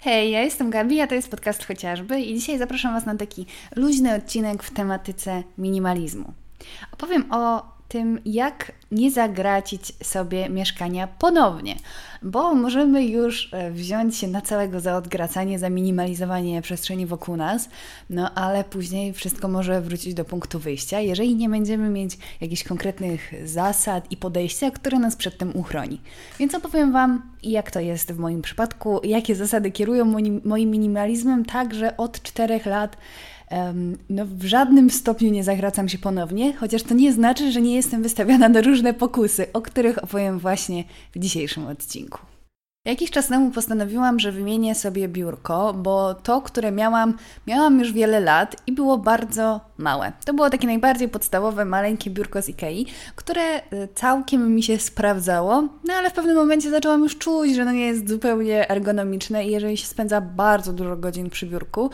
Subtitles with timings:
[0.00, 3.46] Hej, ja jestem Gabi, a to jest podcast chociażby i dzisiaj zapraszam Was na taki
[3.76, 6.32] luźny odcinek w tematyce minimalizmu.
[6.92, 11.76] Opowiem o tym, jak nie zagracić sobie mieszkania ponownie,
[12.22, 17.68] bo możemy już e, wziąć się na całego za odgracanie, za minimalizowanie przestrzeni wokół nas,
[18.10, 23.32] no ale później wszystko może wrócić do punktu wyjścia, jeżeli nie będziemy mieć jakichś konkretnych
[23.44, 26.00] zasad i podejścia, które nas przed tym uchroni.
[26.38, 30.04] Więc opowiem Wam, jak to jest w moim przypadku, jakie zasady kierują
[30.44, 32.96] moim minimalizmem, także od czterech lat
[34.10, 38.02] no, w żadnym stopniu nie zagracam się ponownie, chociaż to nie znaczy, że nie jestem
[38.02, 40.84] wystawiana na różne pokusy, o których opowiem właśnie
[41.14, 42.18] w dzisiejszym odcinku.
[42.88, 47.14] Jakiś czas temu postanowiłam, że wymienię sobie biurko, bo to, które miałam,
[47.46, 50.12] miałam już wiele lat i było bardzo małe.
[50.24, 53.62] To było takie najbardziej podstawowe, maleńkie biurko z Ikei, które e,
[53.94, 57.86] całkiem mi się sprawdzało, no ale w pewnym momencie zaczęłam już czuć, że no nie
[57.86, 61.90] jest zupełnie ergonomiczne i jeżeli się spędza bardzo dużo godzin przy biurku,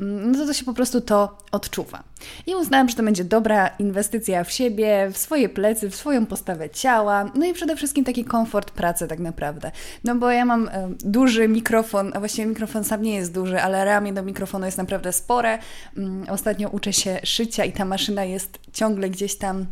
[0.00, 2.02] mm, no to to się po prostu to odczuwa.
[2.46, 6.70] I uznałam, że to będzie dobra inwestycja w siebie, w swoje plecy, w swoją postawę
[6.70, 9.70] ciała, no i przede wszystkim taki komfort pracy tak naprawdę.
[10.04, 14.12] No bo ja mam duży mikrofon, a właściwie mikrofon sam nie jest duży, ale ramię
[14.12, 15.58] do mikrofonu jest naprawdę spore.
[15.96, 19.66] Mm, ostatnio uczę się szycia i ta maszyna jest ciągle gdzieś tam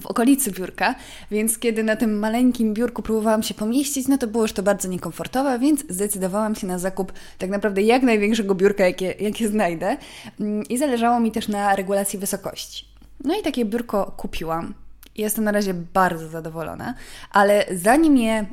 [0.00, 0.94] w okolicy biurka,
[1.30, 4.88] więc kiedy na tym maleńkim biurku próbowałam się pomieścić, no to było już to bardzo
[4.88, 9.96] niekomfortowe, więc zdecydowałam się na zakup tak naprawdę jak największego biurka, jakie, jakie znajdę
[10.40, 12.84] mm, i zależało mi też na regulacji wysokości.
[13.24, 14.74] No i takie biurko kupiłam.
[15.16, 16.94] Jestem na razie bardzo zadowolona,
[17.30, 18.46] ale zanim je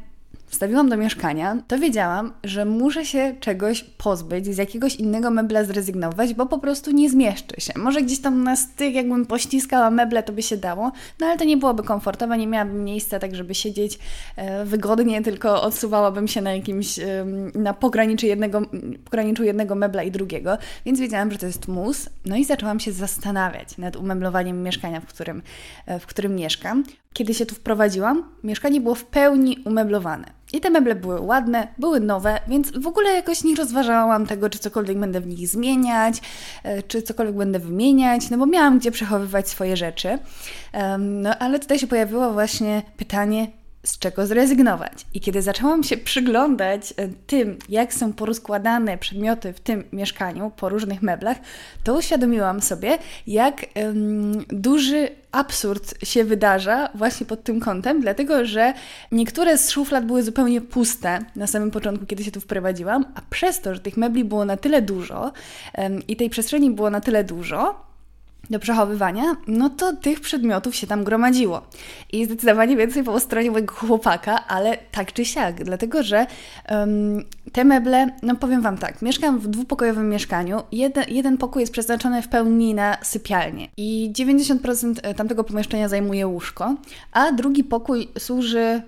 [0.48, 6.34] wstawiłam do mieszkania, to wiedziałam, że muszę się czegoś pozbyć, z jakiegoś innego mebla zrezygnować,
[6.34, 7.74] bo po prostu nie zmieszczę się.
[7.76, 11.44] Może gdzieś tam na styk, jakbym pościskała meble, to by się dało, no ale to
[11.44, 14.00] nie byłoby komfortowe, nie miałabym miejsca tak, żeby siedzieć
[14.36, 17.00] e, wygodnie, tylko odsuwałabym się na jakimś,
[17.56, 18.62] na pograniczu jednego,
[19.06, 22.92] pograniczu jednego mebla i drugiego, więc wiedziałam, że to jest mus, no i zaczęłam się
[22.92, 25.42] zastanawiać nad umeblowaniem mieszkania, w którym,
[25.86, 26.84] e, w którym mieszkam.
[27.16, 30.26] Kiedy się tu wprowadziłam, mieszkanie było w pełni umeblowane.
[30.54, 34.60] I te meble były ładne, były nowe, więc w ogóle jakoś nie rozważałam tego, czy
[34.60, 36.22] cokolwiek będę w nich zmieniać,
[36.64, 40.20] e, czy cokolwiek będę wymieniać, no bo miałam gdzie przechowywać swoje rzeczy.
[41.00, 43.48] No ale tutaj się pojawiło właśnie pytanie,
[43.86, 45.06] z czego zrezygnować.
[45.14, 50.70] I kiedy zaczęłam się przyglądać e, tym, jak są porozkładane przedmioty w tym mieszkaniu po
[50.70, 51.38] różnych meblach,
[51.84, 52.98] to uświadomiłam sobie,
[53.28, 58.74] jak um, duży absurd się wydarza właśnie pod tym kątem, dlatego że
[59.12, 63.62] niektóre z szuflad były zupełnie puste na samym początku, kiedy się tu wprowadziłam, a przez
[63.62, 65.32] to, że tych mebli było na tyle dużo
[65.78, 67.85] um, i tej przestrzeni było na tyle dużo,
[68.50, 71.62] do przechowywania, no to tych przedmiotów się tam gromadziło.
[72.12, 76.28] I zdecydowanie więcej było stronie mojego chłopaka, ale tak czy siak, dlatego że
[76.70, 81.74] um, te meble, no powiem Wam tak, mieszkam w dwupokojowym mieszkaniu, jeden, jeden pokój jest
[81.74, 86.76] przeznaczony w pełni na sypialnię i 90% tamtego pomieszczenia zajmuje łóżko,
[87.12, 88.82] a drugi pokój służy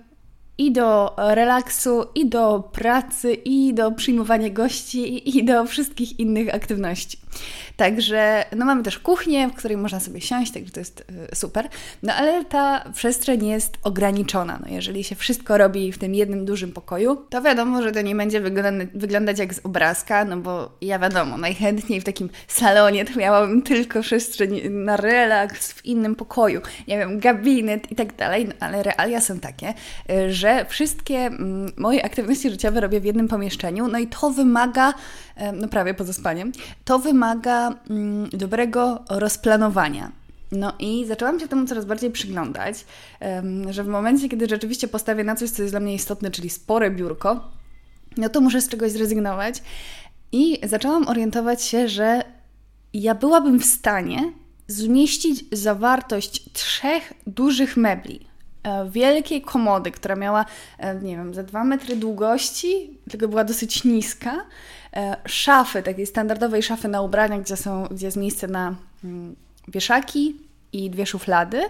[0.57, 7.17] i do relaksu, i do pracy, i do przyjmowania gości, i do wszystkich innych aktywności.
[7.75, 11.69] Także no mamy też kuchnię, w której można sobie siąść, także to jest y, super.
[12.03, 14.59] No ale ta przestrzeń jest ograniczona.
[14.61, 18.15] No, jeżeli się wszystko robi w tym jednym dużym pokoju, to wiadomo, że to nie
[18.15, 18.41] będzie
[18.93, 24.01] wyglądać jak z obrazka, no bo ja wiadomo, najchętniej w takim salonie to miałabym tylko
[24.01, 29.21] przestrzeń na relaks w innym pokoju, nie wiem, gabinet i tak dalej, no, ale realia
[29.21, 29.73] są takie,
[30.11, 34.93] y, że wszystkie mm, moje aktywności życiowe robię w jednym pomieszczeniu, no i to wymaga,
[35.53, 36.51] no prawie poza spaniem,
[36.85, 40.11] to wymaga mm, dobrego rozplanowania.
[40.51, 42.85] No i zaczęłam się temu coraz bardziej przyglądać,
[43.69, 46.91] że w momencie, kiedy rzeczywiście postawię na coś, co jest dla mnie istotne, czyli spore
[46.91, 47.51] biurko,
[48.17, 49.63] no to muszę z czegoś zrezygnować.
[50.31, 52.23] I zaczęłam orientować się, że
[52.93, 54.33] ja byłabym w stanie
[54.67, 58.26] zmieścić zawartość trzech dużych mebli.
[58.67, 60.45] E, wielkiej komody, która miała,
[60.77, 64.45] e, nie wiem, za dwa metry długości, tylko była dosyć niska,
[64.97, 69.35] E, szafy, takiej standardowej szafy na ubrania, gdzie, są, gdzie jest miejsce na mm,
[69.67, 70.35] wieszaki
[70.73, 71.61] i dwie szuflady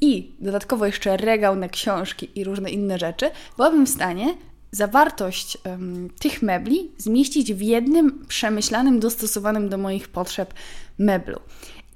[0.00, 4.34] i dodatkowo jeszcze regał na książki i różne inne rzeczy, byłabym w stanie
[4.70, 10.54] zawartość um, tych mebli zmieścić w jednym przemyślanym, dostosowanym do moich potrzeb
[10.98, 11.40] meblu.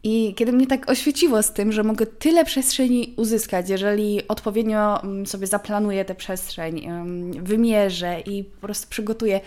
[0.02, 5.26] I kiedy mnie tak oświeciło z tym, że mogę tyle przestrzeni uzyskać, jeżeli odpowiednio mm,
[5.26, 6.88] sobie zaplanuję tę przestrzeń,
[7.42, 9.40] wymierzę i po prostu przygotuję,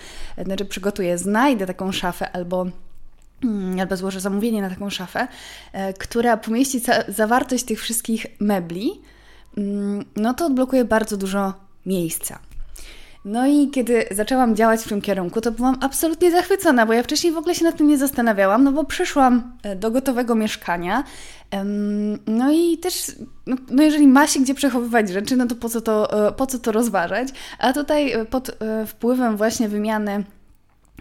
[0.45, 2.65] znaczy przygotuję, znajdę taką szafę albo
[3.43, 5.27] mm, albo złożę zamówienie na taką szafę,
[5.73, 8.91] e, która pomieści zawartość tych wszystkich mebli,
[9.57, 11.53] mm, no to odblokuje bardzo dużo
[11.85, 12.50] miejsca.
[13.25, 17.33] No i kiedy zaczęłam działać w tym kierunku, to byłam absolutnie zachwycona, bo ja wcześniej
[17.33, 21.03] w ogóle się nad tym nie zastanawiałam, no bo przyszłam e, do gotowego mieszkania.
[22.27, 23.11] No i też,
[23.47, 26.47] no, no jeżeli ma się gdzie przechowywać rzeczy, no to po co to, e, po
[26.47, 27.27] co to rozważać?
[27.59, 28.57] A tutaj e, pod
[28.87, 30.23] wpływem właśnie wymiany,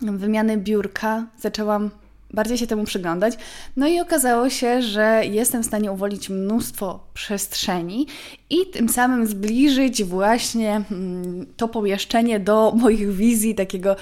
[0.02, 1.90] wymiany biurka zaczęłam
[2.34, 3.34] bardziej się temu przyglądać.
[3.76, 8.06] No i okazało się, że jestem w stanie uwolnić mnóstwo przestrzeni
[8.50, 13.96] i tym samym zbliżyć właśnie mm, to pomieszczenie do moich wizji takiego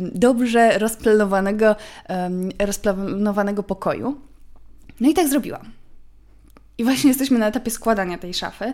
[0.00, 1.76] dobrze rozplanowanego,
[2.58, 4.20] rozplanowanego pokoju.
[5.00, 5.72] No i tak zrobiłam.
[6.78, 8.72] I właśnie jesteśmy na etapie składania tej szafy.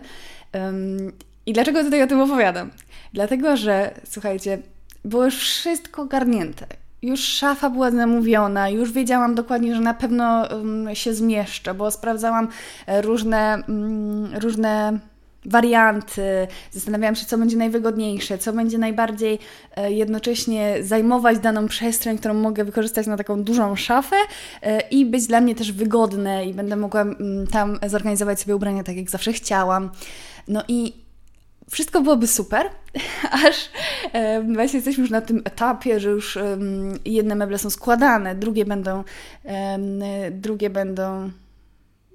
[1.45, 2.71] I dlaczego tutaj o tym opowiadam?
[3.13, 4.59] Dlatego, że słuchajcie,
[5.05, 6.67] było już wszystko ogarnięte
[7.01, 10.47] już szafa była zamówiona, już wiedziałam dokładnie, że na pewno
[10.93, 12.47] się zmieszczę, bo sprawdzałam
[12.87, 14.99] e, różne, um, różne
[15.45, 19.39] warianty, zastanawiałam się, co będzie najwygodniejsze, co będzie najbardziej
[19.75, 24.15] e, jednocześnie zajmować daną przestrzeń, którą mogę wykorzystać na taką dużą szafę
[24.61, 28.83] e, i być dla mnie też wygodne i będę mogła mm, tam zorganizować sobie ubrania
[28.83, 29.89] tak, jak zawsze chciałam.
[30.47, 31.04] No i
[31.71, 32.69] wszystko byłoby super,
[33.45, 33.69] aż
[34.53, 36.37] właśnie jesteśmy już na tym etapie, że już
[37.05, 39.03] jedne meble są składane, drugie będą,
[40.31, 41.31] drugie będą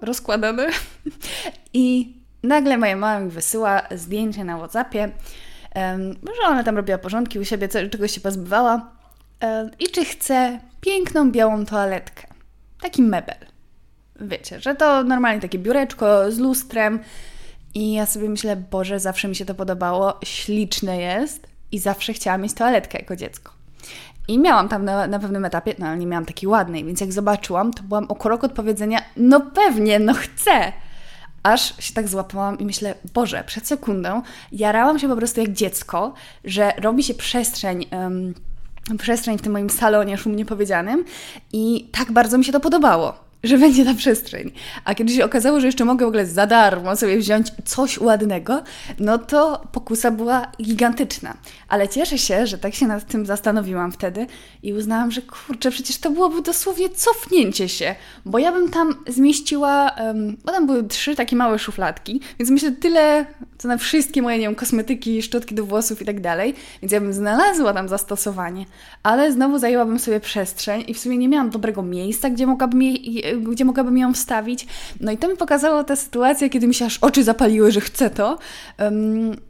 [0.02, 0.66] rozkładane.
[1.72, 5.10] I nagle moja mama mi wysyła zdjęcie na WhatsAppie,
[6.22, 8.90] że ona tam robiła porządki u siebie, czegoś się pozbywała
[9.78, 12.26] i czy chce piękną białą toaletkę.
[12.80, 13.36] Taki mebel.
[14.20, 17.00] Wiecie, że to normalnie takie biureczko z lustrem,
[17.74, 22.42] i ja sobie myślę, Boże, zawsze mi się to podobało, śliczne jest i zawsze chciałam
[22.42, 23.52] mieć toaletkę jako dziecko.
[24.28, 27.12] I miałam tam na, na pewnym etapie, no ale nie miałam takiej ładnej, więc jak
[27.12, 30.72] zobaczyłam, to byłam o krok od powiedzenia, no pewnie, no chcę.
[31.42, 36.14] Aż się tak złapałam i myślę, Boże, przed sekundą jarałam się po prostu jak dziecko,
[36.44, 37.86] że robi się przestrzeń.
[37.92, 38.34] Um,
[38.98, 41.04] przestrzeń w tym moim salonie szumnie powiedzianym
[41.52, 44.50] i tak bardzo mi się to podobało że będzie ta przestrzeń.
[44.84, 48.62] A kiedy się okazało, że jeszcze mogę w ogóle za darmo sobie wziąć coś ładnego,
[48.98, 51.36] no to pokusa była gigantyczna.
[51.68, 54.26] Ale cieszę się, że tak się nad tym zastanowiłam wtedy
[54.62, 57.94] i uznałam, że kurczę, przecież to byłoby dosłownie cofnięcie się,
[58.24, 62.72] bo ja bym tam zmieściła, um, bo tam były trzy takie małe szufladki, więc myślę
[62.72, 63.26] tyle,
[63.60, 67.00] co na wszystkie moje, nie wiem, kosmetyki, szczotki do włosów i tak dalej, więc ja
[67.00, 68.66] bym znalazła tam zastosowanie,
[69.02, 73.24] ale znowu zajęłabym sobie przestrzeń i w sumie nie miałam dobrego miejsca, gdzie mogłabym jej
[73.40, 74.66] gdzie mogłabym ją wstawić.
[75.00, 78.10] No i to mi pokazało ta sytuacja, kiedy mi się aż oczy zapaliły, że chcę
[78.10, 78.38] to.
[78.78, 79.49] Um,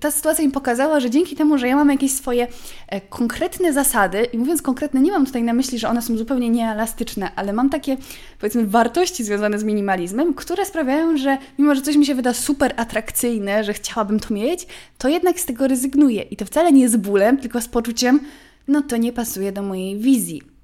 [0.00, 2.46] ta sytuacja mi pokazała, że dzięki temu, że ja mam jakieś swoje
[2.88, 6.50] e, konkretne zasady, i mówiąc konkretne, nie mam tutaj na myśli, że one są zupełnie
[6.50, 7.96] nieelastyczne, ale mam takie,
[8.40, 12.74] powiedzmy, wartości związane z minimalizmem, które sprawiają, że mimo, że coś mi się wyda super
[12.76, 14.66] atrakcyjne, że chciałabym to mieć,
[14.98, 16.22] to jednak z tego rezygnuję.
[16.22, 18.20] I to wcale nie z bólem, tylko z poczuciem,
[18.68, 20.57] no to nie pasuje do mojej wizji.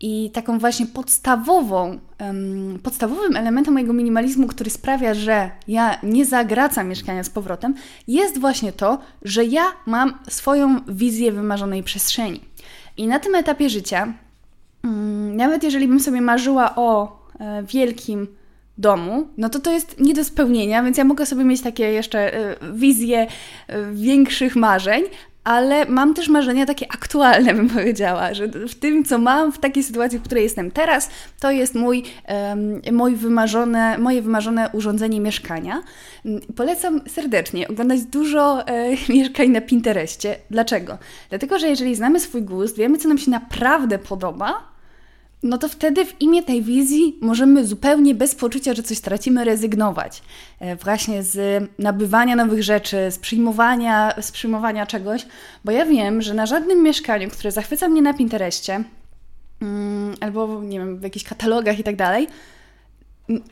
[0.00, 6.88] I taką właśnie podstawową, um, podstawowym elementem mojego minimalizmu, który sprawia, że ja nie zagracam
[6.88, 7.74] mieszkania z powrotem,
[8.08, 12.40] jest właśnie to, że ja mam swoją wizję wymarzonej przestrzeni.
[12.96, 14.14] I na tym etapie życia,
[14.84, 18.26] um, nawet jeżeli bym sobie marzyła o e, wielkim
[18.78, 22.34] domu, no to to jest nie do spełnienia, więc ja mogę sobie mieć takie jeszcze
[22.34, 23.26] e, wizje
[23.66, 25.04] e, większych marzeń,
[25.44, 29.82] ale mam też marzenia takie aktualne, bym powiedziała, że w tym, co mam, w takiej
[29.82, 32.02] sytuacji, w której jestem teraz, to jest mój,
[32.92, 35.82] mój wymarzone, moje wymarzone urządzenie mieszkania.
[36.56, 40.36] Polecam serdecznie oglądać dużo e, mieszkań na Pinterestie.
[40.50, 40.98] Dlaczego?
[41.28, 44.73] Dlatego, że jeżeli znamy swój gust, wiemy, co nam się naprawdę podoba,
[45.44, 50.22] no to wtedy w imię tej wizji możemy zupełnie bez poczucia, że coś tracimy, rezygnować.
[50.60, 55.26] E, właśnie z nabywania nowych rzeczy, z przyjmowania, z przyjmowania czegoś,
[55.64, 58.84] bo ja wiem, że na żadnym mieszkaniu, które zachwyca mnie na Pinterestie,
[59.62, 62.28] mm, albo nie wiem, w jakichś katalogach i tak dalej,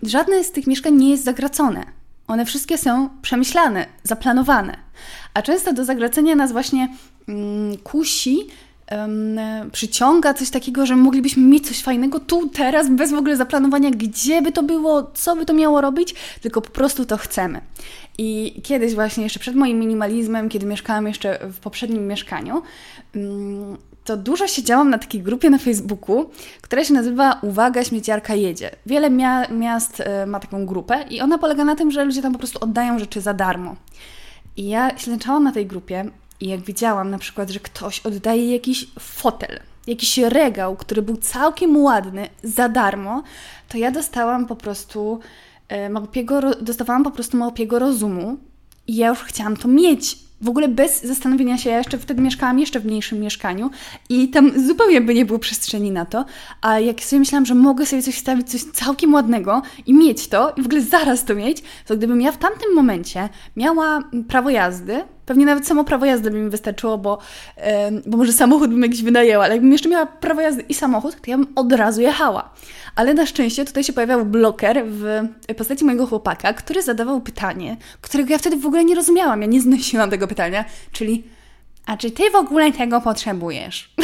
[0.03, 1.85] żadne z tych mieszkań nie jest zagracone.
[2.27, 4.77] One wszystkie są przemyślane, zaplanowane.
[5.35, 6.89] A często do zagracenia nas właśnie
[7.29, 8.47] mm, kusi
[9.73, 14.43] przyciąga coś takiego, że moglibyśmy mieć coś fajnego tu, teraz, bez w ogóle zaplanowania, gdzie
[14.43, 17.61] by to było, co by to miało robić, tylko po prostu to chcemy.
[18.19, 22.63] I kiedyś właśnie, jeszcze przed moim minimalizmem, kiedy mieszkałam jeszcze w poprzednim mieszkaniu,
[24.05, 26.31] to dużo siedziałam na takiej grupie na Facebooku,
[26.61, 28.71] która się nazywa Uwaga, śmieciarka jedzie.
[28.87, 32.33] Wiele mia miast y, ma taką grupę i ona polega na tym, że ludzie tam
[32.33, 33.77] po prostu oddają rzeczy za darmo.
[34.57, 36.05] I ja ślęczałam na tej grupie
[36.43, 41.77] i jak widziałam na przykład, że ktoś oddaje jakiś fotel, jakiś regał, który był całkiem
[41.77, 43.23] ładny za darmo,
[43.69, 45.21] to ja dostałam po prostu
[45.69, 48.37] e, małpiego, dostawałam po prostu małpiego rozumu
[48.87, 52.59] i ja już chciałam to mieć, w ogóle bez zastanowienia się, ja jeszcze wtedy mieszkałam
[52.59, 53.71] jeszcze w mniejszym mieszkaniu
[54.09, 56.25] i tam zupełnie by nie było przestrzeni na to,
[56.61, 60.53] a jak sobie myślałam, że mogę sobie coś wstawić, coś całkiem ładnego i mieć to
[60.57, 65.05] i w ogóle zaraz to mieć, to gdybym ja w tamtym momencie miała prawo jazdy,
[65.27, 67.19] Pewnie nawet samo prawo jazdy by mi wystarczyło, bo,
[68.07, 71.31] bo może samochód bym jakiś wynajęła, ale jakbym jeszcze miała prawo jazdy i samochód, to
[71.31, 72.51] ja bym od razu jechała.
[72.97, 75.05] Ale na szczęście tutaj się pojawiał bloker w
[75.57, 79.41] postaci mojego chłopaka, który zadawał pytanie, którego ja wtedy w ogóle nie rozumiałam.
[79.41, 81.25] Ja nie znosiłam tego pytania, czyli
[81.87, 83.95] a czy ty w ogóle tego potrzebujesz?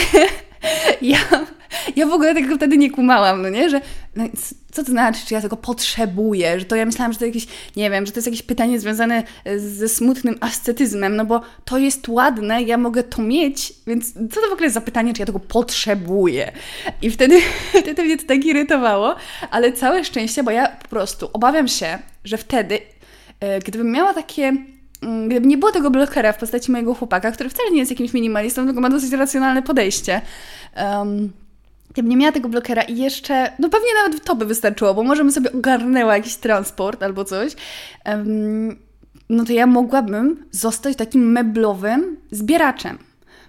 [1.02, 1.18] ja,
[1.96, 3.70] ja w ogóle tego wtedy nie kumałam, no nie?
[3.70, 3.80] Że
[4.16, 4.24] no,
[4.72, 6.60] co to znaczy, czy ja tego potrzebuję?
[6.60, 7.46] Że to ja myślałam, że to jakieś,
[7.76, 9.22] nie wiem, że to jest jakieś pytanie związane
[9.56, 14.48] ze smutnym ascetyzmem, no bo to jest ładne, ja mogę to mieć, więc co to
[14.50, 16.52] w ogóle za pytanie, czy ja tego potrzebuję?
[17.02, 17.40] I wtedy,
[17.82, 19.16] wtedy mnie to tak irytowało,
[19.50, 22.80] ale całe szczęście, bo ja po prostu obawiam się, że wtedy,
[23.40, 24.52] e, gdybym miała takie
[25.02, 28.12] mm, gdyby nie było tego blokera w postaci mojego chłopaka, który wcale nie jest jakimś
[28.12, 30.20] minimalistą, tylko ma dosyć racjonalne podejście,
[30.76, 31.32] um,
[31.98, 35.22] gdybym nie miała tego blokera i jeszcze, no pewnie nawet to by wystarczyło, bo może
[35.22, 37.52] bym sobie ogarnęła jakiś transport albo coś,
[39.28, 42.98] no to ja mogłabym zostać takim meblowym zbieraczem.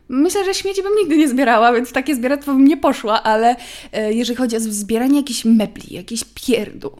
[0.09, 3.55] Myślę, że śmieci bym nigdy nie zbierała, więc takie zbieractwo bym nie poszła, ale
[3.91, 6.91] e, jeżeli chodzi o zbieranie jakichś mebli, jakichś pierdół,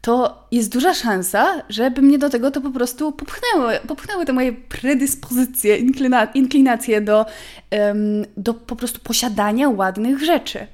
[0.00, 4.52] to jest duża szansa, żeby mnie do tego to po prostu popchnęły, popchnęły te moje
[4.52, 7.26] predyspozycje, inklina, inklinacje do,
[7.70, 10.66] um, do po prostu posiadania ładnych rzeczy.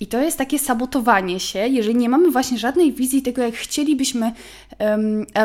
[0.00, 4.32] I to jest takie sabotowanie się, jeżeli nie mamy właśnie żadnej wizji tego, jak chcielibyśmy,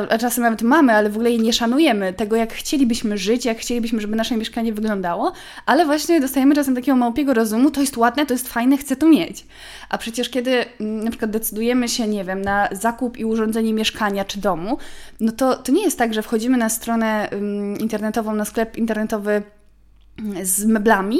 [0.09, 3.57] a, czasem nawet mamy, ale w ogóle jej nie szanujemy, tego, jak chcielibyśmy żyć, jak
[3.57, 5.31] chcielibyśmy, żeby nasze mieszkanie wyglądało,
[5.65, 9.07] ale właśnie dostajemy czasem takiego małpiego rozumu, to jest ładne, to jest fajne, chcę to
[9.07, 9.45] mieć.
[9.89, 14.25] A przecież kiedy mm, na przykład decydujemy się, nie wiem, na zakup i urządzenie mieszkania
[14.25, 14.77] czy domu,
[15.19, 19.43] no to, to nie jest tak, że wchodzimy na stronę um, internetową, na sklep internetowy
[20.19, 21.17] mm, z meblami,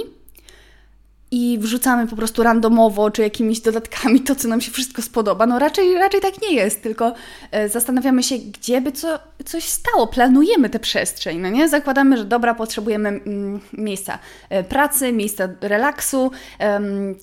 [1.32, 5.46] i wrzucamy po prostu randomowo, czy jakimiś dodatkami to, co nam się wszystko spodoba.
[5.46, 7.14] No raczej, raczej tak nie jest, tylko
[7.52, 10.08] e, zastanawiamy się, gdzie by co, coś stało.
[10.08, 11.70] Planujemy tę przestrzeń, no nie?
[11.70, 14.20] Zakładamy, że dobra, potrzebujemy mm, miejsca
[14.50, 16.32] e, pracy, miejsca relaksu,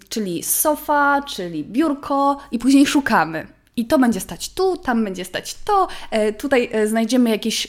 [0.09, 3.47] czyli sofa, czyli biurko i później szukamy.
[3.77, 7.69] I to będzie stać tu, tam będzie stać to, e, tutaj znajdziemy jakieś,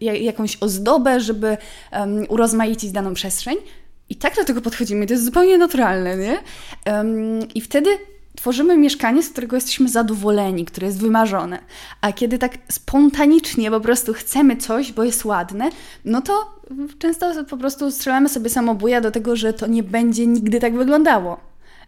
[0.00, 1.56] jakąś ozdobę, żeby
[2.28, 3.56] urozmaicić daną przestrzeń.
[4.12, 6.38] I tak do tego podchodzimy, to jest zupełnie naturalne, nie?
[6.86, 7.90] Um, I wtedy
[8.36, 11.58] tworzymy mieszkanie, z którego jesteśmy zadowoleni, które jest wymarzone.
[12.00, 15.70] A kiedy tak spontanicznie po prostu chcemy coś, bo jest ładne,
[16.04, 16.60] no to
[16.98, 21.40] często po prostu strzelamy sobie samobuja do tego, że to nie będzie nigdy tak wyglądało.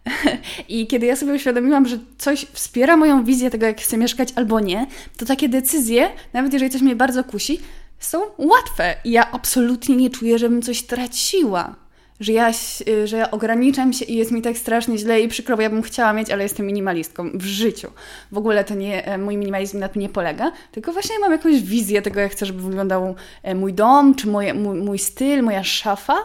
[0.69, 4.59] I kiedy ja sobie uświadomiłam, że coś wspiera moją wizję tego, jak chcę mieszkać albo
[4.59, 7.59] nie, to takie decyzje, nawet jeżeli coś mnie bardzo kusi,
[7.99, 8.95] są łatwe.
[9.03, 11.84] I ja absolutnie nie czuję, żebym coś traciła
[12.19, 12.51] że ja,
[12.87, 15.69] y, że ja ograniczam się i jest mi tak strasznie źle i przykro, bo ja
[15.69, 17.91] bym chciała mieć, ale jestem minimalistką w życiu.
[18.31, 21.61] W ogóle to nie, e, mój minimalizm na tym nie polega, tylko właśnie mam jakąś
[21.61, 25.63] wizję tego, jak chcę, żeby wyglądał e, mój dom, czy moje, mój, mój styl, moja
[25.63, 26.17] szafa.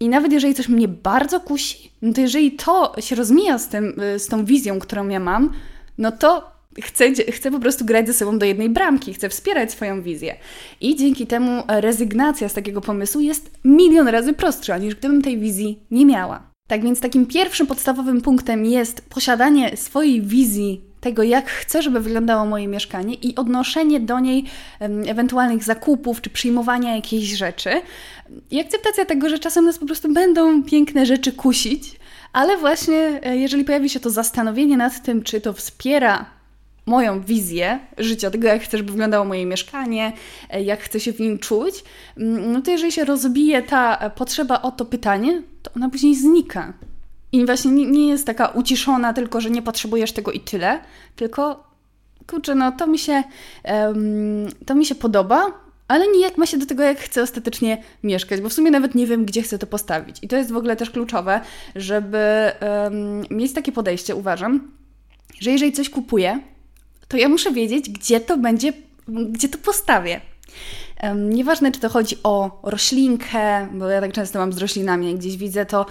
[0.00, 4.00] I nawet jeżeli coś mnie bardzo kusi, no to jeżeli to się rozmija z, tym,
[4.00, 5.52] y, z tą wizją, którą ja mam,
[5.98, 10.36] no to Chcę, po prostu grać ze sobą do jednej bramki, chcę wspierać swoją wizję.
[10.80, 15.78] I dzięki temu rezygnacja z takiego pomysłu jest milion razy prostsza, niż gdybym tej wizji
[15.90, 16.50] nie miała.
[16.68, 22.46] Tak więc takim pierwszym podstawowym punktem jest posiadanie swojej wizji tego, jak chcę, żeby wyglądało
[22.46, 24.44] moje mieszkanie i odnoszenie do niej
[25.06, 27.70] ewentualnych zakupów czy przyjmowania jakiejś rzeczy.
[28.50, 31.96] I akceptacja tego, że czasem nas po prostu będą piękne rzeczy kusić,
[32.32, 36.39] ale właśnie e, jeżeli pojawi się to zastanowienie nad tym, czy to wspiera
[36.90, 40.12] moją wizję życia, tego jak chcę, żeby wyglądało moje mieszkanie,
[40.50, 41.84] e, jak chcę się w nim czuć,
[42.16, 46.72] mm, no to jeżeli się rozbije ta potrzeba o to pytanie, to ona później znika.
[47.32, 50.80] I właśnie nie, nie jest taka uciszona, tylko że nie potrzebujesz tego i tyle,
[51.16, 51.64] tylko
[52.26, 53.22] kurczę, no to mi się,
[53.64, 55.52] um, to mi się podoba,
[55.88, 59.06] ale nijak ma się do tego, jak chcę ostatecznie mieszkać, bo w sumie nawet nie
[59.06, 60.16] wiem, gdzie chcę to postawić.
[60.22, 61.40] I to jest w ogóle też kluczowe,
[61.76, 62.18] żeby
[62.60, 64.70] um, mieć takie podejście, uważam,
[65.40, 66.40] że jeżeli coś kupuję,
[67.10, 68.72] to ja muszę wiedzieć, gdzie to będzie,
[69.08, 70.20] gdzie to postawię.
[71.16, 75.36] Nieważne, czy to chodzi o roślinkę, bo ja tak często mam z roślinami, jak gdzieś
[75.36, 75.86] widzę, to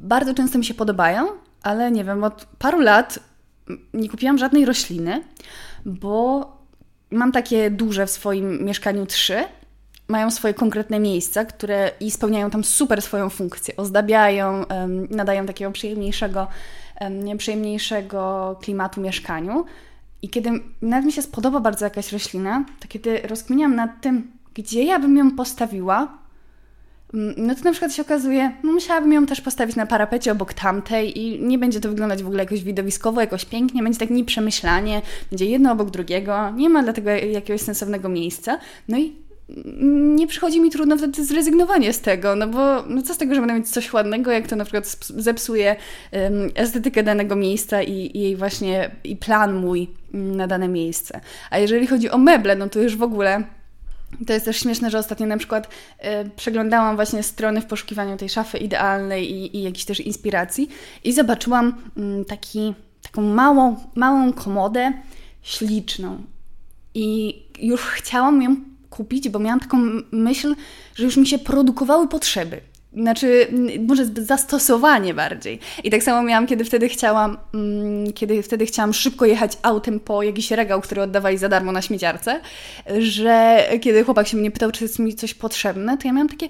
[0.00, 1.26] bardzo często mi się podobają,
[1.62, 3.18] ale nie wiem, od paru lat
[3.94, 5.24] nie kupiłam żadnej rośliny,
[5.84, 6.46] bo
[7.10, 9.44] mam takie duże w swoim mieszkaniu trzy,
[10.08, 13.76] mają swoje konkretne miejsca, które i spełniają tam super swoją funkcję.
[13.76, 14.64] Ozdabiają,
[15.10, 16.46] nadają takiego przyjemniejszego,
[17.38, 19.64] przyjemniejszego klimatu mieszkaniu.
[20.22, 20.50] I kiedy
[20.82, 25.16] nawet mi się spodoba bardzo jakaś roślina, to kiedy rozkminiam nad tym, gdzie ja bym
[25.16, 26.18] ją postawiła,
[27.14, 30.54] mm, no to na przykład się okazuje, no musiałabym ją też postawić na parapecie obok
[30.54, 35.02] tamtej i nie będzie to wyglądać w ogóle jakoś widowiskowo, jakoś pięknie, będzie tak nieprzemyślanie,
[35.30, 38.58] będzie jedno obok drugiego, nie ma dlatego jakiegoś sensownego miejsca.
[38.88, 39.29] No i
[40.16, 43.40] nie przychodzi mi trudno wtedy zrezygnowanie z tego, no bo no co z tego, że
[43.40, 45.76] będę mieć coś ładnego, jak to na przykład zepsuje
[46.12, 51.20] um, estetykę danego miejsca i, i właśnie i plan mój mm, na dane miejsce.
[51.50, 53.44] A jeżeli chodzi o meble, no to już w ogóle
[54.26, 55.66] to jest też śmieszne, że ostatnio na przykład
[56.26, 60.68] y, przeglądałam właśnie strony w poszukiwaniu tej szafy idealnej i, i jakiejś też inspiracji
[61.04, 61.74] i zobaczyłam
[62.20, 64.92] y, taki, taką małą, małą komodę
[65.42, 66.22] śliczną.
[66.94, 68.56] I już chciałam ją
[68.90, 69.78] kupić, bo miałam taką
[70.10, 70.54] myśl,
[70.94, 72.60] że już mi się produkowały potrzeby.
[72.92, 73.46] Znaczy,
[73.88, 75.58] może zastosowanie bardziej.
[75.84, 80.22] I tak samo miałam, kiedy wtedy chciałam, mm, kiedy wtedy chciałam szybko jechać autem po
[80.22, 82.40] jakiś regał, który oddawali za darmo na śmieciarce,
[82.98, 86.48] że kiedy chłopak się mnie pytał, czy jest mi coś potrzebne, to ja miałam takie,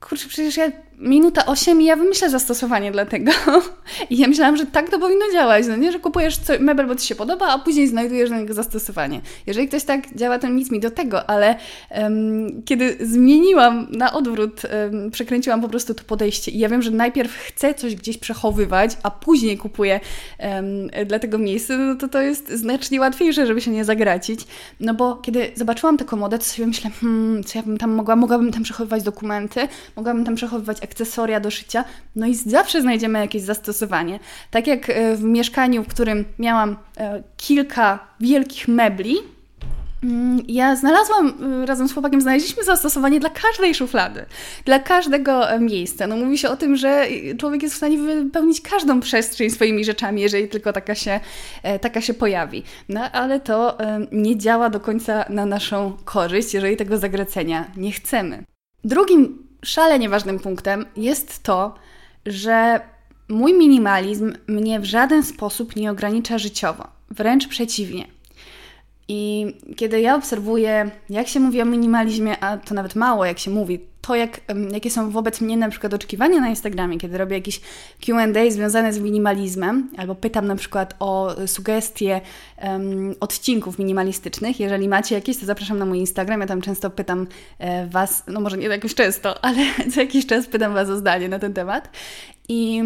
[0.00, 3.32] kurczę, przecież ja minuta 8 i ja wymyślę zastosowanie dla tego.
[4.10, 6.94] I ja myślałam, że tak to powinno działać, no nie, że kupujesz co, mebel, bo
[6.94, 9.20] Ci się podoba, a później znajdujesz na niego zastosowanie.
[9.46, 11.56] Jeżeli ktoś tak działa, to nic mi do tego, ale
[11.90, 16.90] um, kiedy zmieniłam na odwrót, um, przekręciłam po prostu to podejście i ja wiem, że
[16.90, 20.00] najpierw chcę coś gdzieś przechowywać, a później kupuję
[20.38, 24.40] um, dla tego miejsce, no to to jest znacznie łatwiejsze, żeby się nie zagracić,
[24.80, 28.16] no bo kiedy zobaczyłam tę komodę, to sobie myślę, hmm, co ja bym tam mogła,
[28.16, 31.84] mogłabym tam przechowywać dokumenty, mogłabym tam przechowywać akcesoria do szycia,
[32.16, 34.18] no i zawsze znajdziemy jakieś zastosowanie.
[34.50, 39.16] Tak jak e, w mieszkaniu, w którym miałam e, kilka wielkich mebli,
[40.02, 44.24] mm, ja znalazłam, e, razem z chłopakiem znaleźliśmy zastosowanie dla każdej szuflady,
[44.64, 46.06] dla każdego miejsca.
[46.06, 47.06] No mówi się o tym, że
[47.38, 51.20] człowiek jest w stanie wypełnić każdą przestrzeń swoimi rzeczami, jeżeli tylko taka się,
[51.80, 52.62] taka się pojawi.
[52.88, 53.78] No ale to
[54.12, 58.44] nie działa do końca na naszą korzyść, jeżeli tego zagracenia nie chcemy.
[58.84, 61.74] Drugim szalenie ważnym punktem jest to,
[62.26, 62.80] że
[63.28, 68.19] mój minimalizm mnie w żaden sposób nie ogranicza życiowo, wręcz przeciwnie.
[69.12, 69.46] I
[69.76, 73.80] kiedy ja obserwuję, jak się mówi o minimalizmie, a to nawet mało jak się mówi,
[74.00, 74.40] to jak,
[74.72, 77.60] jakie są wobec mnie na przykład oczekiwania na Instagramie, kiedy robię jakieś
[78.06, 82.20] QA związane z minimalizmem, albo pytam na przykład o sugestie
[82.62, 84.60] um, odcinków minimalistycznych.
[84.60, 86.40] Jeżeli macie jakieś, to zapraszam na mój Instagram.
[86.40, 87.26] Ja tam często pytam
[87.58, 89.58] e, Was, no może nie jakoś często, ale
[89.94, 91.90] co jakiś czas pytam Was o zdanie na ten temat.
[92.48, 92.82] I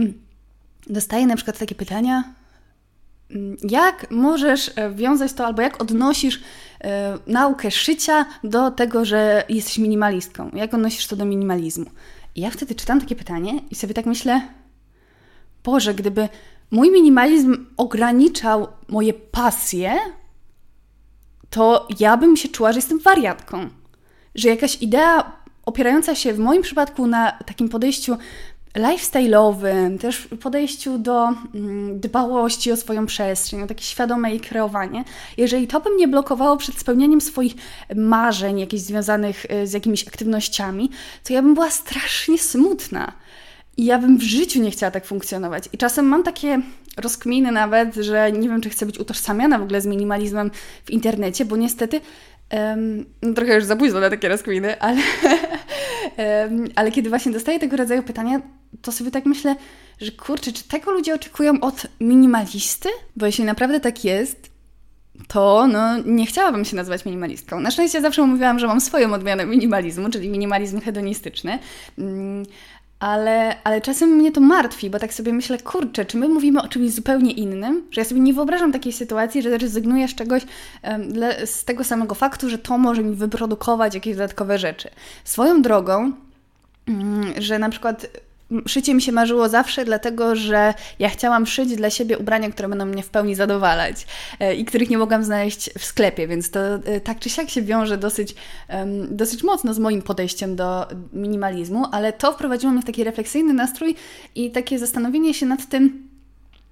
[0.86, 2.24] dostaję na przykład takie pytania,
[3.70, 6.40] jak możesz e, wiązać to, albo jak odnosisz
[6.80, 10.50] e, naukę szycia do tego, że jesteś minimalistką?
[10.54, 11.86] Jak odnosisz to do minimalizmu?
[12.34, 14.40] I ja wtedy czytam takie pytanie i sobie tak myślę,
[15.64, 16.28] Boże, gdyby
[16.70, 19.98] mój minimalizm ograniczał moje pasje,
[21.50, 23.68] to ja bym się czuła, że jestem wariatką.
[24.34, 25.32] Że jakaś idea
[25.66, 28.16] opierająca się w moim przypadku na takim podejściu
[28.74, 35.04] lifestyle'owym, też podejściu do mm, dbałości o swoją przestrzeń, o takie świadome jej kreowanie,
[35.36, 37.54] jeżeli to by mnie blokowało przed spełnianiem swoich
[37.96, 40.90] marzeń, jakichś związanych y, z jakimiś aktywnościami,
[41.24, 43.12] to ja bym była strasznie smutna.
[43.76, 45.68] I ja bym w życiu nie chciała tak funkcjonować.
[45.72, 46.60] I czasem mam takie
[46.96, 50.50] rozkminy nawet, że nie wiem, czy chcę być utożsamiana w ogóle z minimalizmem
[50.84, 52.00] w internecie, bo niestety
[52.52, 54.96] um, trochę już za późno na takie rozkminy, ale,
[56.48, 58.40] um, ale kiedy właśnie dostaję tego rodzaju pytania,
[58.84, 59.56] to sobie tak myślę,
[60.00, 62.88] że kurczę, czy tego ludzie oczekują od minimalisty?
[63.16, 64.50] Bo jeśli naprawdę tak jest,
[65.28, 67.60] to no, nie chciałabym się nazywać minimalistką.
[67.60, 71.58] Na szczęście zawsze mówiłam, że mam swoją odmianę minimalizmu, czyli minimalizm hedonistyczny.
[71.98, 72.46] Mm,
[72.98, 76.68] ale, ale czasem mnie to martwi, bo tak sobie myślę, kurczę, czy my mówimy o
[76.68, 77.86] czymś zupełnie innym?
[77.90, 80.42] Że ja sobie nie wyobrażam takiej sytuacji, że rezygnuję z czegoś
[81.44, 84.88] z tego samego faktu, że to może mi wyprodukować jakieś dodatkowe rzeczy.
[85.24, 86.12] Swoją drogą,
[86.88, 88.06] um, że na przykład
[88.66, 92.84] Szycie mi się marzyło zawsze, dlatego że ja chciałam szyć dla siebie ubrania, które będą
[92.84, 94.06] mnie w pełni zadowalać
[94.40, 97.62] e, i których nie mogłam znaleźć w sklepie, więc to e, tak czy siak się
[97.62, 98.34] wiąże dosyć,
[99.10, 103.94] dosyć mocno z moim podejściem do minimalizmu, ale to wprowadziło mnie w taki refleksyjny nastrój
[104.34, 106.08] i takie zastanowienie się nad tym,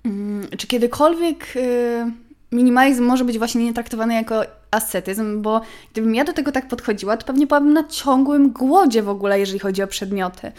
[0.04, 2.12] mm, czy kiedykolwiek y,
[2.52, 5.61] minimalizm może być właśnie nie traktowany jako ascetyzm, bo
[5.92, 9.58] gdybym ja do tego tak podchodziła, to pewnie byłabym na ciągłym głodzie w ogóle, jeżeli
[9.58, 10.52] chodzi o przedmioty.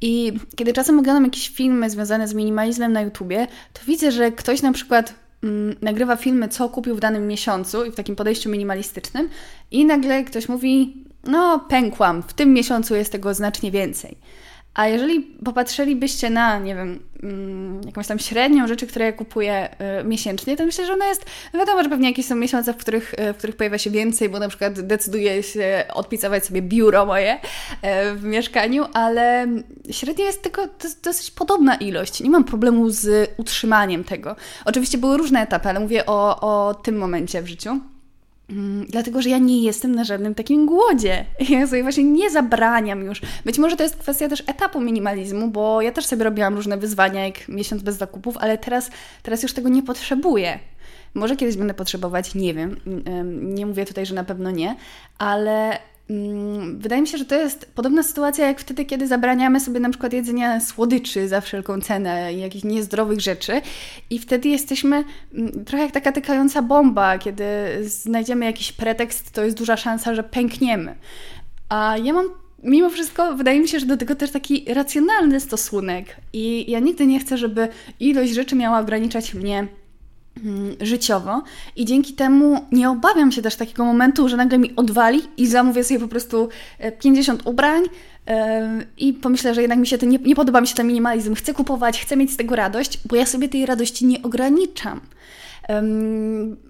[0.00, 4.62] I kiedy czasem oglądam jakieś filmy związane z minimalizmem na YouTubie, to widzę, że ktoś
[4.62, 9.28] na przykład mm, nagrywa filmy, co kupił w danym miesiącu i w takim podejściu minimalistycznym,
[9.70, 14.16] i nagle ktoś mówi: No, pękłam, w tym miesiącu jest tego znacznie więcej.
[14.76, 19.68] A jeżeli popatrzylibyście na, nie wiem, mm, jakąś tam średnią rzeczy, które ja kupuję
[20.00, 23.14] y, miesięcznie, to myślę, że ona jest, wiadomo, że pewnie jakieś są miesiące, w których,
[23.14, 27.34] y, w których pojawia się więcej, bo na przykład decyduję się odpisować sobie biuro moje
[27.34, 27.38] y,
[28.14, 29.46] w mieszkaniu, ale
[29.90, 30.68] średnio jest tylko
[31.04, 32.20] dosyć podobna ilość.
[32.20, 34.36] Nie mam problemu z utrzymaniem tego.
[34.64, 37.80] Oczywiście były różne etapy, ale mówię o, o tym momencie w życiu.
[38.50, 41.24] Mm, dlatego, że ja nie jestem na żadnym takim głodzie.
[41.48, 43.22] Ja sobie właśnie nie zabraniam już.
[43.44, 47.26] Być może to jest kwestia też etapu minimalizmu, bo ja też sobie robiłam różne wyzwania,
[47.26, 48.90] jak miesiąc bez zakupów, ale teraz,
[49.22, 50.58] teraz już tego nie potrzebuję.
[51.14, 52.80] Może kiedyś będę potrzebować, nie wiem.
[53.42, 54.76] Nie mówię tutaj, że na pewno nie,
[55.18, 55.95] ale Mm,
[56.78, 60.12] wydaje mi się, że to jest podobna sytuacja jak wtedy, kiedy zabraniamy sobie na przykład
[60.12, 63.60] jedzenia słodyczy za wszelką cenę, jakichś niezdrowych rzeczy.
[64.10, 67.44] I wtedy jesteśmy mm, trochę jak taka tykająca bomba, kiedy
[67.82, 70.94] znajdziemy jakiś pretekst, to jest duża szansa, że pękniemy.
[71.68, 72.26] A ja mam
[72.62, 76.16] mimo wszystko wydaje mi się, że do tego też taki racjonalny stosunek.
[76.32, 77.68] I ja nigdy nie chcę, żeby
[78.00, 79.58] ilość rzeczy miała ograniczać mnie.
[79.58, 79.85] Mm,
[80.80, 81.42] życiowo
[81.76, 85.84] i dzięki temu nie obawiam się też takiego momentu, że nagle mi odwali i zamówię
[85.84, 86.48] sobie po prostu
[87.00, 87.82] 50 e, ubrań
[88.98, 91.54] i pomyślę, że jednak mi się to nie, nie podoba mi się ten minimalizm, chcę
[91.54, 95.00] kupować, chcę mieć z tego radość, bo ja sobie tej radości nie ograniczam.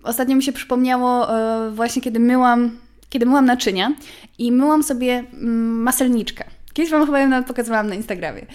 [0.02, 3.92] Ostatnio mi się przypomniało e, właśnie, kiedy myłam, kiedy myłam naczynia
[4.38, 6.44] i myłam sobie mm, maselniczkę.
[6.72, 8.46] Kiedyś Wam chyba ją nawet pokazywałam na Instagramie.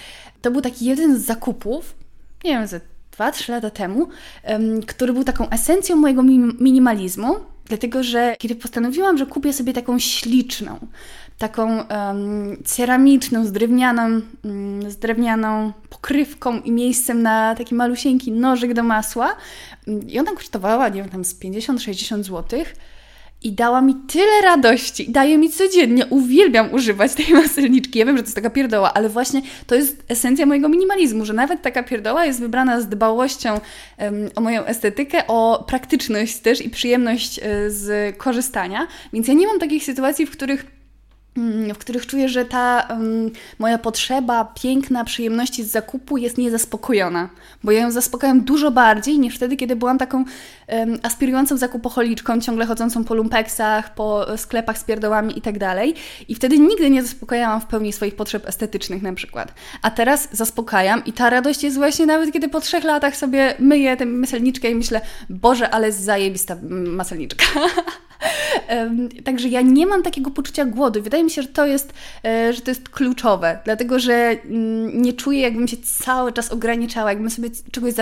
[0.41, 1.95] To był taki jeden z zakupów,
[2.43, 2.81] nie wiem, ze
[3.17, 4.07] 2-3 lata temu,
[4.87, 6.23] który był taką esencją mojego
[6.59, 10.79] minimalizmu, dlatego że kiedy postanowiłam, że kupię sobie taką śliczną,
[11.37, 18.73] taką um, ceramiczną, z drewnianą, um, z drewnianą pokrywką i miejscem na taki malusieńki nożyk
[18.73, 19.35] do masła.
[20.07, 22.75] I ona kosztowała, nie wiem, tam z 50-60 złotych
[23.43, 25.11] i dała mi tyle radości.
[25.11, 26.05] Daje mi codziennie.
[26.05, 27.99] Uwielbiam używać tej maselniczki.
[27.99, 31.33] Ja wiem, że to jest taka pierdoła, ale właśnie to jest esencja mojego minimalizmu, że
[31.33, 33.59] nawet taka pierdoła jest wybrana z dbałością
[33.97, 38.87] um, o moją estetykę, o praktyczność też i przyjemność y, z korzystania.
[39.13, 40.80] Więc ja nie mam takich sytuacji, w których
[41.73, 47.29] w których czuję, że ta um, moja potrzeba piękna przyjemności z zakupu jest niezaspokojona,
[47.63, 52.65] bo ja ją zaspokajam dużo bardziej niż wtedy, kiedy byłam taką um, aspirującą zakupocholiczką, ciągle
[52.65, 55.55] chodzącą po lumpeksach, po sklepach z pierdołami i tak.
[56.27, 59.53] I wtedy nigdy nie zaspokajałam w pełni swoich potrzeb estetycznych na przykład.
[59.81, 63.97] A teraz zaspokajam i ta radość jest właśnie nawet, kiedy po trzech latach sobie myję
[63.97, 67.45] tę myselniczkę i myślę, Boże, ale zajebista maselniczka.
[69.23, 71.01] Także ja nie mam takiego poczucia głodu.
[71.01, 71.93] Wydaje mi się, że to jest,
[72.25, 77.09] e, że to jest kluczowe, dlatego że mm, nie czuję, jakbym się cały czas ograniczała,
[77.09, 77.93] jakbym sobie czegoś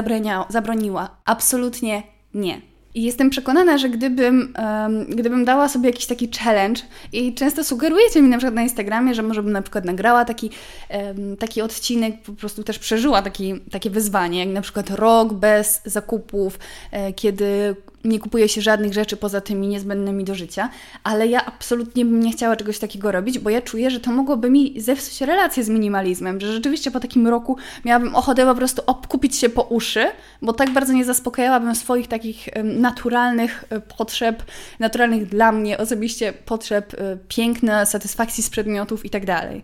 [0.50, 1.18] zabroniła.
[1.26, 2.04] Absolutnie
[2.34, 2.62] nie.
[2.94, 6.82] I jestem przekonana, że gdybym, um, gdybym dała sobie jakiś taki challenge
[7.14, 10.50] i często sugerujecie mi na przykład na Instagramie, że może bym na przykład nagrała taki,
[10.90, 15.82] um, taki odcinek, po prostu też przeżyła taki, takie wyzwanie, jak na przykład rok bez
[15.86, 16.60] zakupów,
[16.92, 20.70] e, kiedy nie kupuje się żadnych rzeczy poza tymi niezbędnymi do życia,
[21.04, 24.50] ale ja absolutnie bym nie chciała czegoś takiego robić, bo ja czuję, że to mogłoby
[24.50, 29.36] mi zepsuć relację z minimalizmem, że rzeczywiście po takim roku miałabym ochotę po prostu obkupić
[29.36, 30.06] się po uszy,
[30.42, 34.44] bo tak bardzo nie zaspokajałabym swoich takich naturalnych e, potrzeb,
[34.80, 39.64] naturalnych dla mnie osobiście potrzeb e, piękna, satysfakcji z przedmiotów i tak dalej.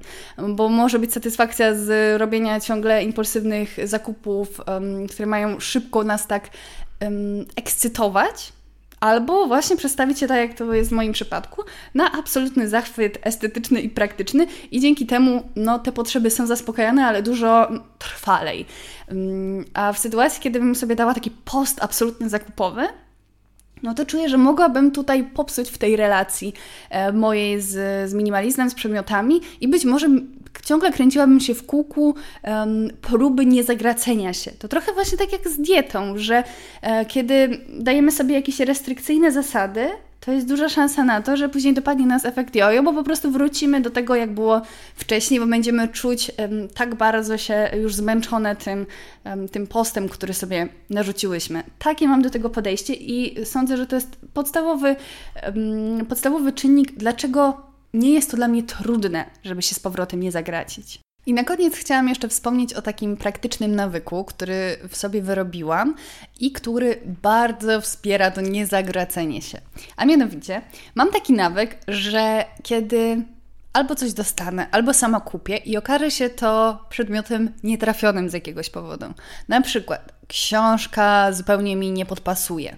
[0.49, 4.61] Bo może być satysfakcja z robienia ciągle impulsywnych zakupów,
[5.09, 6.49] które mają szybko nas tak
[7.01, 8.53] um, ekscytować,
[8.99, 11.61] albo właśnie przestawić się tak, jak to jest w moim przypadku,
[11.93, 17.23] na absolutny zachwyt estetyczny i praktyczny i dzięki temu no, te potrzeby są zaspokajane, ale
[17.23, 18.65] dużo trwalej.
[19.73, 22.87] A w sytuacji, kiedy bym sobie dała taki post absolutny zakupowy,
[23.83, 26.53] no to czuję, że mogłabym tutaj popsuć w tej relacji
[26.89, 30.07] e, mojej z, z minimalizmem, z przedmiotami i być może
[30.61, 34.51] ciągle kręciłabym się w kółku um, próby niezagracenia się.
[34.51, 36.43] To trochę właśnie tak jak z dietą, że
[36.81, 39.89] e, kiedy dajemy sobie jakieś restrykcyjne zasady,
[40.25, 43.31] to jest duża szansa na to, że później dopadnie nas efekt jojo, bo po prostu
[43.31, 44.61] wrócimy do tego, jak było
[44.95, 48.85] wcześniej, bo będziemy czuć um, tak bardzo się już zmęczone tym,
[49.25, 51.63] um, tym postem, który sobie narzuciłyśmy.
[51.79, 54.95] Takie mam do tego podejście i sądzę, że to jest podstawowy,
[55.45, 60.31] um, podstawowy czynnik, dlaczego nie jest to dla mnie trudne, żeby się z powrotem nie
[60.31, 60.99] zagracić.
[61.25, 65.95] I na koniec chciałam jeszcze wspomnieć o takim praktycznym nawyku, który w sobie wyrobiłam
[66.39, 69.61] i który bardzo wspiera to niezagracenie się.
[69.97, 70.61] A mianowicie,
[70.95, 73.25] mam taki nawyk, że kiedy
[73.73, 79.05] albo coś dostanę, albo sama kupię i okaże się to przedmiotem nietrafionym z jakiegoś powodu.
[79.47, 82.77] Na przykład książka zupełnie mi nie podpasuje.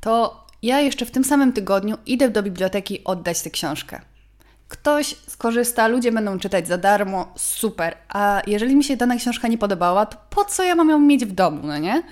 [0.00, 4.00] To ja jeszcze w tym samym tygodniu idę do biblioteki oddać tę książkę.
[4.70, 7.96] Ktoś skorzysta, ludzie będą czytać za darmo, super.
[8.08, 11.26] A jeżeli mi się dana książka nie podobała, to po co ja mam ją mieć
[11.26, 12.02] w domu, no nie?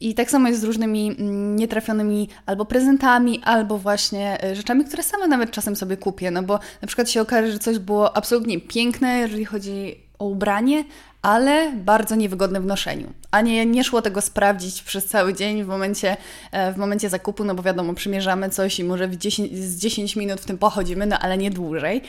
[0.00, 5.02] I tak samo jest z różnymi mm, nietrafionymi albo prezentami, albo właśnie e, rzeczami, które
[5.02, 6.30] same nawet czasem sobie kupię.
[6.30, 10.84] No bo na przykład się okaże, że coś było absolutnie piękne, jeżeli chodzi o ubranie,
[11.26, 13.12] ale bardzo niewygodne w noszeniu.
[13.30, 16.16] A nie, nie szło tego sprawdzić przez cały dzień w momencie,
[16.52, 20.16] e, w momencie zakupu, no bo wiadomo, przymierzamy coś i może w 10, z 10
[20.16, 22.02] minut w tym pochodzimy, no ale nie dłużej.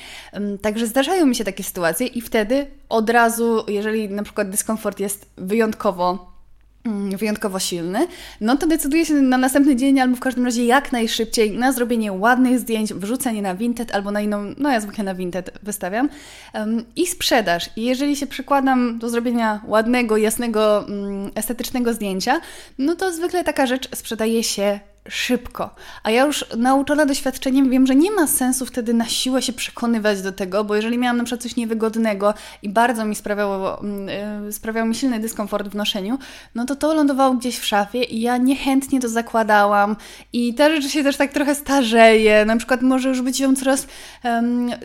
[0.61, 5.29] Także zdarzają mi się takie sytuacje i wtedy od razu, jeżeli na przykład dyskomfort jest
[5.37, 6.36] wyjątkowo
[7.17, 8.07] wyjątkowo silny,
[8.41, 12.13] no to decyduje się na następny dzień albo w każdym razie jak najszybciej na zrobienie
[12.13, 16.09] ładnych zdjęć, wrzucenie na Vinted albo na inną, no ja zwykle na Vinted wystawiam
[16.53, 17.69] um, i sprzedaż.
[17.75, 22.41] I jeżeli się przykładam do zrobienia ładnego, jasnego, um, estetycznego zdjęcia,
[22.77, 25.69] no to zwykle taka rzecz sprzedaje się szybko.
[26.03, 30.21] A ja już nauczona doświadczeniem wiem, że nie ma sensu wtedy na siłę się przekonywać
[30.21, 33.81] do tego, bo jeżeli miałam na przykład coś niewygodnego i bardzo mi sprawiało,
[34.43, 36.17] yy, sprawiało mi silny dyskomfort w noszeniu,
[36.55, 39.95] no to to lądowało gdzieś w szafie i ja niechętnie to zakładałam
[40.33, 43.87] i ta rzecz się też tak trochę starzeje, na przykład może już być ją coraz,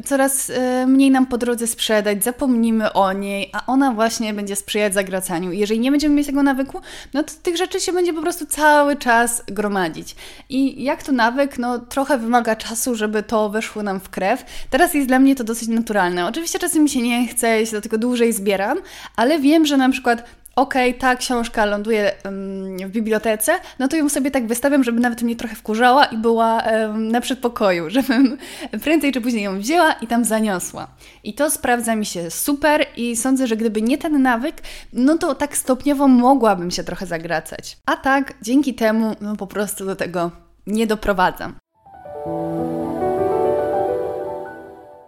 [0.04, 4.94] coraz yy, mniej nam po drodze sprzedać, zapomnimy o niej, a ona właśnie będzie sprzyjać
[4.94, 5.52] zagracaniu.
[5.52, 6.80] I jeżeli nie będziemy mieć tego nawyku,
[7.14, 10.12] no to tych rzeczy się będzie po prostu cały czas gromadzić.
[10.48, 14.44] I jak to nawyk, no trochę wymaga czasu, żeby to weszło nam w krew.
[14.70, 16.27] Teraz jest dla mnie to dosyć naturalne.
[16.27, 18.79] Oczywiście czasem mi się nie chce, się dlatego dłużej zbieram,
[19.16, 20.25] ale wiem, że na przykład
[20.56, 22.12] okej, okay, ta książka ląduje
[22.86, 26.62] w bibliotece, no to ją sobie tak wystawiam, żeby nawet mnie trochę wkurzała i była
[26.94, 28.38] na przedpokoju, żebym
[28.82, 30.88] prędzej czy później ją wzięła i tam zaniosła.
[31.24, 34.56] I to sprawdza mi się super i sądzę, że gdyby nie ten nawyk,
[34.92, 37.76] no to tak stopniowo mogłabym się trochę zagracać.
[37.86, 40.30] A tak, dzięki temu, no po prostu do tego
[40.66, 41.62] nie doprowadzam.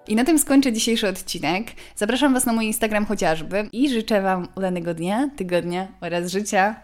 [0.09, 1.67] I na tym skończę dzisiejszy odcinek.
[1.97, 6.77] Zapraszam Was na mój Instagram chociażby i życzę Wam udanego dnia, tygodnia oraz życia.